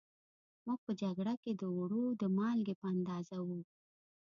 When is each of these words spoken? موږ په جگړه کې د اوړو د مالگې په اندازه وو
موږ 0.65 0.79
په 0.85 0.91
جگړه 1.01 1.33
کې 1.43 1.51
د 1.61 1.63
اوړو 1.75 2.03
د 2.21 2.23
مالگې 2.37 2.75
په 2.81 2.85
اندازه 2.93 3.37
وو 3.47 3.59